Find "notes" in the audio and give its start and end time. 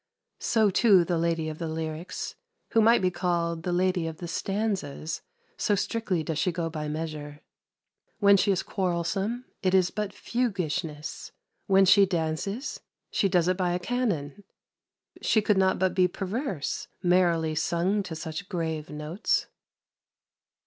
18.89-19.45